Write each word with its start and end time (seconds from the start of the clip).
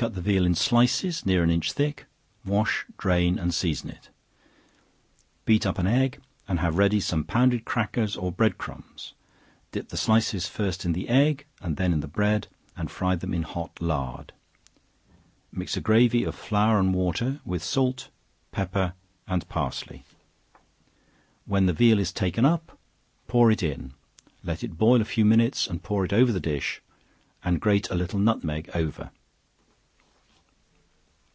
Cut 0.00 0.14
the 0.14 0.20
veal 0.20 0.46
in 0.46 0.54
slices 0.54 1.26
near 1.26 1.42
an 1.42 1.50
inch 1.50 1.72
thick; 1.72 2.06
wash, 2.44 2.86
drain, 2.98 3.36
and 3.36 3.52
season 3.52 3.90
it; 3.90 4.10
beat 5.44 5.66
up 5.66 5.76
an 5.76 5.88
egg, 5.88 6.20
and 6.46 6.60
have 6.60 6.78
ready 6.78 7.00
some 7.00 7.24
pounded 7.24 7.64
crackers 7.64 8.14
or 8.14 8.30
bread 8.30 8.58
crumbs; 8.58 9.14
dip 9.72 9.88
the 9.88 9.96
slices 9.96 10.46
first 10.46 10.84
in 10.84 10.92
the 10.92 11.08
egg, 11.08 11.46
and 11.60 11.78
then 11.78 11.92
in 11.92 11.98
the 11.98 12.06
bread, 12.06 12.46
and 12.76 12.92
fry 12.92 13.16
them 13.16 13.34
in 13.34 13.42
hot 13.42 13.72
lard; 13.80 14.32
mix 15.50 15.76
a 15.76 15.80
gravy 15.80 16.22
of 16.22 16.36
flour 16.36 16.78
and 16.78 16.94
water, 16.94 17.40
with 17.44 17.64
salt, 17.64 18.08
pepper 18.52 18.92
and 19.26 19.48
parsley; 19.48 20.04
when 21.44 21.66
the 21.66 21.72
veal 21.72 21.98
is 21.98 22.12
taken 22.12 22.44
up, 22.44 22.78
pour 23.26 23.50
it 23.50 23.64
in; 23.64 23.94
let 24.44 24.62
it 24.62 24.78
boil 24.78 25.00
a 25.00 25.04
few 25.04 25.24
minutes 25.24 25.66
and 25.66 25.82
pour 25.82 26.04
it 26.04 26.12
over 26.12 26.30
the 26.30 26.38
dish, 26.38 26.80
and 27.42 27.60
grate 27.60 27.90
a 27.90 27.96
little 27.96 28.20
nutmeg 28.20 28.70
over. 28.74 29.10